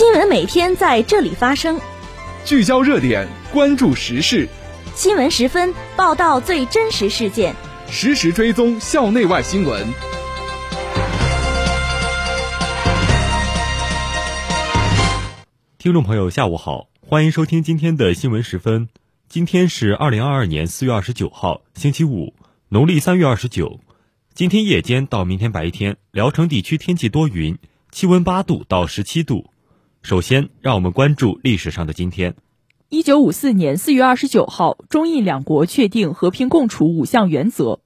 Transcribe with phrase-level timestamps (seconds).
[0.00, 1.78] 新闻每天在这里发生，
[2.46, 4.48] 聚焦热点，关注时事。
[4.94, 7.54] 新闻十分报道最真实事件，
[7.86, 9.86] 实时追踪校内外新闻。
[15.76, 18.88] 听众朋友，下午好，欢迎收听今天的新闻十分。
[19.28, 22.32] 今天是二零二二年四月二十九号，星期五，
[22.70, 23.80] 农历三月二十九。
[24.32, 27.58] 今天夜间到明天白天，聊城地区天气多云，
[27.92, 29.50] 气温八度到十七度。
[30.02, 32.34] 首先，让我们关注历史上的今天。
[32.88, 37.80] 一九五四年四月二十九号，中印两国确定和平共处五项原则。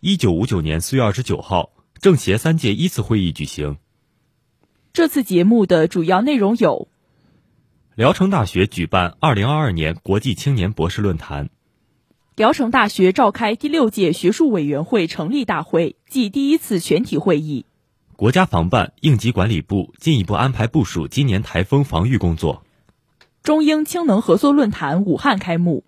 [0.00, 1.70] 一九五九年四月二十九号，
[2.00, 3.78] 政协三届一次会议举行。
[4.92, 6.88] 这次节目的主要内容有：
[7.94, 11.46] 聊城大学举办二零二二年国际青年博士论坛；
[12.36, 17.64] 聊城大学召开第六届学术委员会成立大会暨第一次全体会议。
[18.16, 22.62] 国家防办应急管理部进一步安排部署今年台风防御工作。
[23.42, 25.84] 中英氢能合作论坛武汉开幕。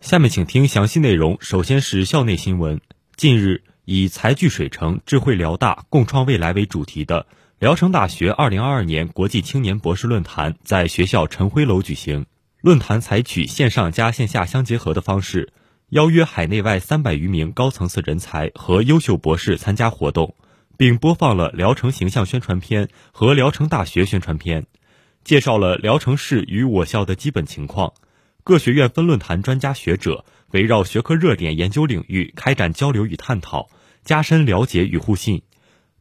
[0.00, 1.38] 下面请听详细内容。
[1.40, 2.80] 首先是校内新闻。
[3.14, 7.26] 近日，以“财聚水城，智慧辽大，共创未来”为主题的
[7.60, 12.26] 聊城大学2022年国际青年博士论坛在学校晨辉楼举行。
[12.60, 15.52] 论坛采取线上加线下相结合的方式，
[15.90, 20.34] 邀约海内外三百余名高层次人才和优秀博士参加活动。
[20.80, 24.64] 并播放了聊城形象宣传片和聊城大学宣传片，
[25.22, 27.92] 介绍了聊城市与我校的基本情况。
[28.44, 33.68] 各学院分论坛专家学者围绕学科热点研究领域开展交流与探讨，
[34.04, 35.42] 加深了解与互信。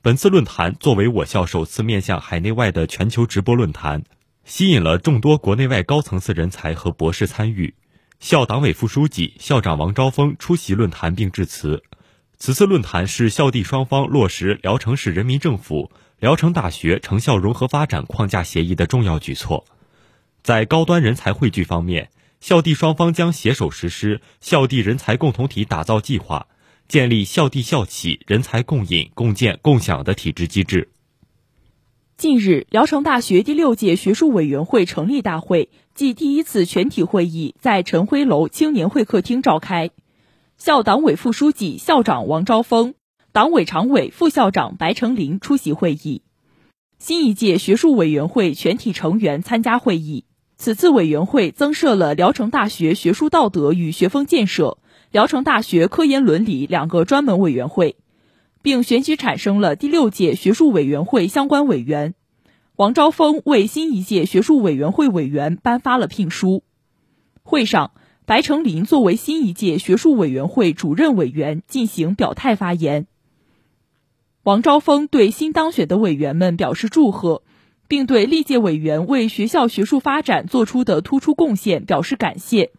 [0.02, 4.06] 本次论坛作为我校首次面向海内外的全球直播论坛，
[4.46, 7.76] 吸引了众多国内外高层次人才和博士参与。
[8.22, 11.84] 校党委副书记、校长王昭峰出席论坛并致辞。
[12.42, 19.66] 此次论坛是校地双方落实聊城市人民政府聊城大学城校融合发展框架协议的重要举措。
[20.42, 26.48] 在高端人才汇聚方面，校地双方将携手实施校地人才共同体打造计划，
[26.88, 30.88] 建立校地校企人才共引、共建、共享的体制机制。
[32.16, 39.92] 近日，聊城大学第六届学术委员会成立大会暨第一次全体会议在晨辉楼青年会客厅召开。
[40.60, 42.94] 校党委副书记、校长王昭峰，
[43.32, 46.22] 党委常委、副校长白成林出席会议。
[46.98, 50.26] 新一届学术委员会全体成员参加会议。
[50.58, 54.80] 此次委员会增设了聊城大学学术道德与学风建设、
[55.12, 57.96] 聊城大学科研伦理两个专门委员会，
[58.62, 62.16] 并选举产生了第六届学术委员会相关委员。
[62.76, 66.64] 王昭峰为新一届学术委员会委员颁发了聘书。
[67.44, 67.92] 会上。
[68.30, 73.08] 白成林作为新一届学术委员会主任委员进行表态发言。
[74.44, 77.42] 王昭峰对新当选的委员们表示祝贺，
[77.88, 82.70] 并对历届委员为学校学术发展做出的突出贡献表示感谢。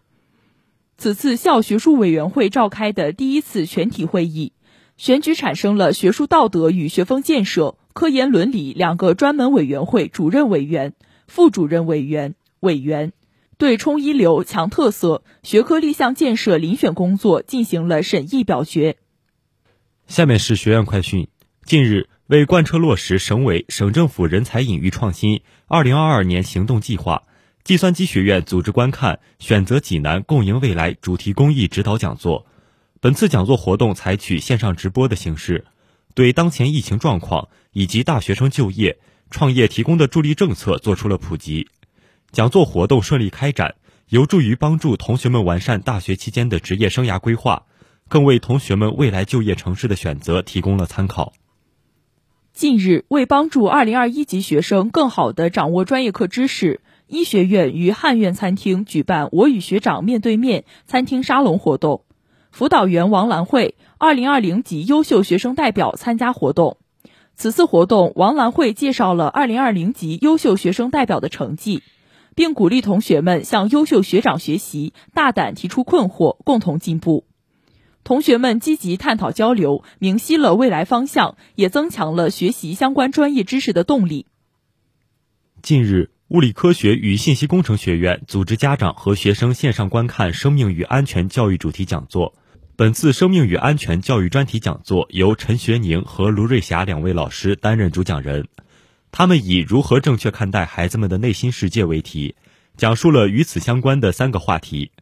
[0.97, 4.53] 此次校学术委员会召开的第一次全体会议，
[4.97, 10.95] 选举产生了学术道德与学风建设、科研伦理两个专门委员会主任委员、
[11.27, 13.13] 副主任委员、委员。
[13.61, 18.97] 对冲一流、强特色学科立项建设遴选工作进行了审议表决。
[20.07, 21.29] 下面是学院快讯。
[21.67, 27.25] 近日，为贯彻落实省委、省政府人才引育创新二零二二年行动计划，
[27.63, 32.47] 计算机学院组织观看“选择济南，共赢未来”主题公益指导讲座。
[32.99, 35.67] 本次讲座活动采取线上直播的形式，
[36.15, 38.99] 对当前疫情状况以及大学生就业、
[39.31, 41.69] 创业提供的助力政策做出了普及。
[42.33, 43.75] 讲座活动顺利开展，
[44.09, 47.65] 有助于帮助同学们完善大学期间的职业生涯规划，
[48.09, 51.33] 更为同学们未来就业城市的选择提供了参考。
[52.53, 62.05] 近日，为帮助二零二一级学生更好地掌握专业课知识，医学院与汉苑餐厅举办“我与学长面对面”餐厅沙龙活动，
[62.53, 66.77] 辅导员王兰慧二零二零级优秀学生代表参加活动。
[67.35, 71.83] 此次活动，王兰慧介绍了二零二零级优秀学生代表的成绩。
[72.41, 77.27] 并鼓励同学们向优秀学长学习，大胆提出困惑，共同进步。
[78.03, 84.25] 同学们积极探讨交流，明晰了未来方向，也增强了学习相关专业知识的动力。
[85.61, 92.33] 近日，物理科学与信息工程学院组织家长和学生线上观看生命与安全教育主题讲座。
[92.75, 98.49] 本次生命与安全教育专题讲座由陈学宁和卢瑞霞两位老师担任主讲人。
[99.13, 102.37] 他们以如何正确看待孩子们的内心世界为题，
[102.77, 104.93] 讲述了与此相关的三个话题。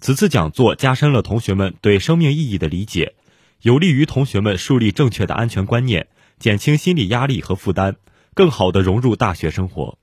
[0.00, 3.14] 此次讲座加深了同学们对生命意义的理解，
[3.62, 6.08] 有利于同学们树立正确的安全观念，
[6.38, 7.96] 减轻心理压力和负担，
[8.34, 9.98] 更好地融入大学生活。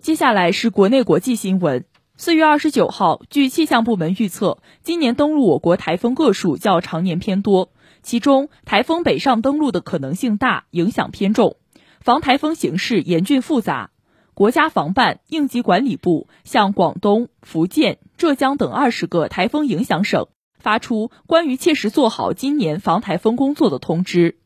[0.00, 1.84] 接下来是国内国际新闻。
[2.16, 7.72] 四月二十九号，据气象部门预测，今年登陆我国台风个数较常年偏多，
[8.02, 11.56] 其中台风北上登陆的可能性大，影响偏重，
[12.04, 13.90] 防台风形势严峻复杂。
[14.34, 20.28] 国家防办、应急管理部向广东、福建、浙江等二十个台风影响省
[20.58, 24.38] 发出关于切实做好今年防台风工作的通知，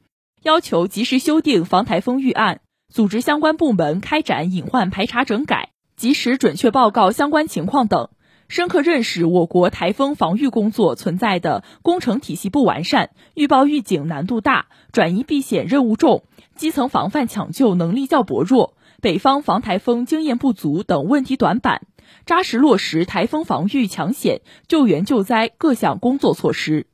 [0.42, 2.60] 要求及时修订防台风预案，
[2.92, 5.70] 组织相关部门开展隐患排查整改。
[5.96, 8.10] 及时准确报告相关情况等，
[8.48, 21.82] 深刻认识我国台风防御工作存在的工程体系不完善、预报预警难度大、转移避险任务重、基层防范抢救能力较薄弱、北方防台风经验不足等问题短板，
[22.24, 26.86] 扎实落实台风防御抢险、救援救灾各项工作措施。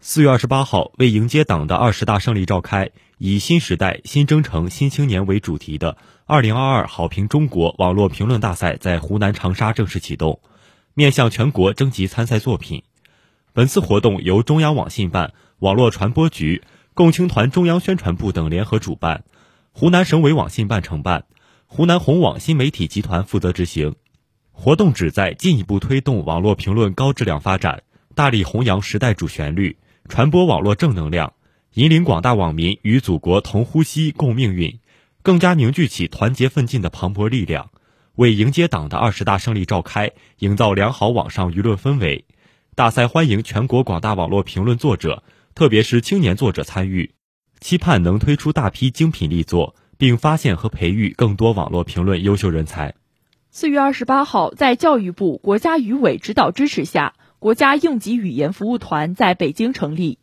[0.00, 2.90] 四月二十八号，为迎接党的二十大胜利召开，
[3.24, 5.96] 以“新时代、新征程、新青年”为主题的。
[6.24, 10.40] 二零二二好评中国网络评论大赛在湖南长沙正式启动，
[10.94, 12.82] 面向全国征集参赛作品。
[13.52, 16.64] 本次活动由中央网信办、网络传播局、
[16.94, 19.22] 共青团中央宣传部等联合主办，
[19.70, 21.26] 湖南省委网信办承办，
[21.66, 23.94] 湖南红网新媒体集团负责执行。
[24.50, 27.84] 活动旨在进一步推动网络评论高质量发展，
[28.16, 29.78] 大力弘扬时代主旋律，
[30.08, 31.34] 传播网络正能量，
[31.74, 34.78] 引领广大网民与祖国同呼吸共命运。
[35.22, 37.70] 更加凝聚起团结奋进的磅礴力量，
[38.16, 40.10] 为迎接党的二十大胜利召开
[40.40, 42.26] 营造良好网上舆论氛围。
[42.74, 45.22] 大赛欢迎全国广大网络评论作者，
[45.54, 47.14] 特别是青年作者参与，
[47.60, 52.94] 期盼能推出大批精品力作，并发现和培育更多网络评论优秀人才。
[53.50, 60.18] 四月二十八号，在教育部、国家语委指导支持下，国家应急语言服务团在北京成立。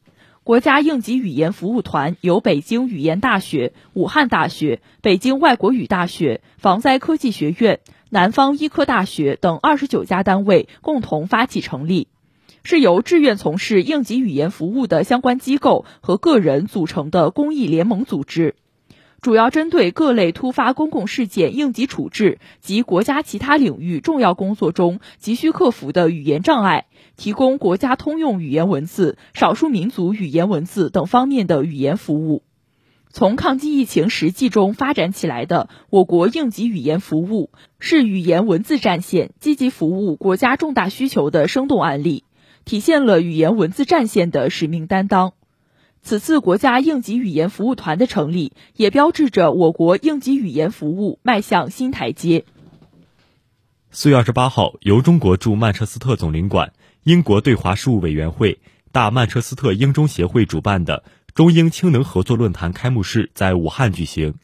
[0.50, 12.08] 国家应急语言服务团由北京语言大学、武汉大学、北京外国语大学、防灾科技学院、南方医科大学等二十九家单位共同发起成立，
[12.64, 18.56] 是由志愿从事应急语言服务的相关机构和个人组成的公益联盟组织，
[19.22, 26.86] 主要针对各类突发公共事件应急处置及国家其他领域重要工作中急需克服的语言障碍。
[27.18, 32.44] 提供国家通用语言文字、少数民族语言文字等方面的语言服务。
[33.12, 42.24] 从抗击疫情实际中发展起来的我国应急语言服务，是语言文字战线积极服务国家重大需求的生动案例，
[42.64, 45.34] 体现了语言文字战线的使命担当。
[46.02, 52.46] 此次国家应急语言服务团的成立，也标志着我国应急语言服务迈向新台阶。
[53.92, 56.74] 四月二十八号，由中国驻曼彻斯特总领馆。
[57.04, 58.60] 英国对华事务委员会、
[58.92, 61.04] 大曼彻斯特英中协会主办的
[61.34, 64.36] 中英氢能合作论坛开幕式在武汉举行，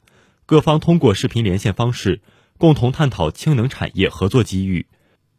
[0.46, 2.22] 各方通过视频连线方式
[2.58, 4.88] 共同探讨氢能产业合作机遇。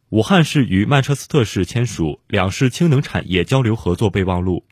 [0.09, 4.63] 武汉市与曼彻斯特市签署两市氢能产业交流合作备忘录，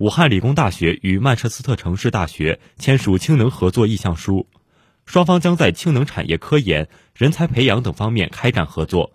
[0.00, 4.48] 武汉理工大学与曼彻斯特城市大学签署氢能合作意向书，
[5.04, 9.12] 双方将在氢能产业科研、人才培养等方面开展合作。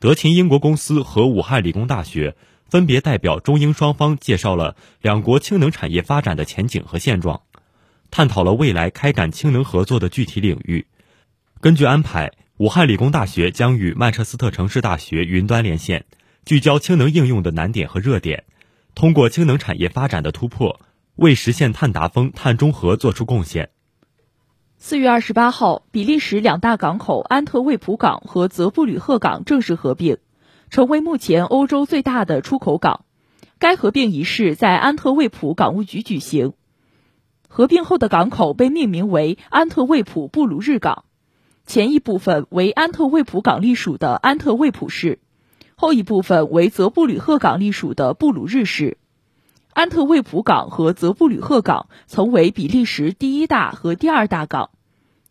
[0.00, 2.34] 德勤英国公司和武汉理工大学
[2.68, 7.42] 分别代表中英双方介绍了两国氢能产业发展的前景和现状，
[8.10, 10.88] 探讨了未来开展氢能合作的具体领域。
[11.60, 16.04] 根据安排，武汉理工大学将与曼彻斯特城市大学云端连线，
[16.44, 18.42] 聚焦氢能应用的难点和热点，
[18.96, 20.80] 通过氢能产业发展的突破，
[21.16, 23.68] 为实现碳达峰、碳中和做出贡献。
[24.78, 30.16] 四月二十八号，比利时两大港口安特卫普港和泽布吕赫港正式合并，
[30.70, 33.04] 成为目前欧洲最大的出口港。
[33.58, 36.54] 该合并仪式在安特卫普港务局举行。
[37.48, 41.04] 合并后的港口被命名为安特卫普布鲁日港，
[41.66, 45.18] 前一部分为安特卫普港隶属的安特卫普市，
[45.78, 48.96] 后一部分为泽布吕赫港隶属的布鲁日市。
[49.74, 54.70] 安特卫普港和泽布吕赫港曾为比利时第一大和第二大港。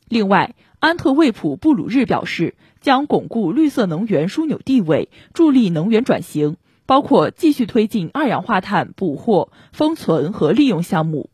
[0.08, 11.32] 另外，安特卫普布鲁日表示，将巩固绿色能源枢纽地位，助力能源转型，包括继续推进二氧化碳捕获、封存和利用项目，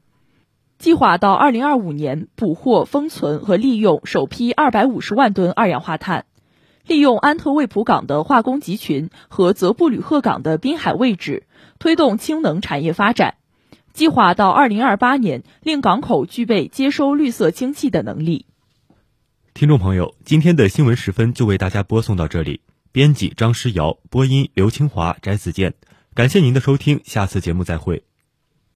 [0.79, 6.23] 计划到二零二五年捕获、封存和利用首批二百五十万吨二氧化碳。
[6.91, 11.47] 利用安特卫普港的化工集群和泽布吕赫港的滨海位置，
[11.79, 13.35] 推动氢能产业发展。
[13.93, 18.45] 计划到二零二八年，令港口具备接收绿色氢气的能力。
[19.53, 22.59] 听众朋友，今天的新闻时分就为大家播送到这里。
[22.91, 25.75] 编辑张诗瑶，播音刘清华、翟子健。
[26.13, 28.03] 感谢您的收听，下次节目再会。